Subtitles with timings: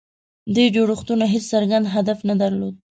[0.55, 2.75] دې جوړښتونو هېڅ څرګند هدف نه درلود.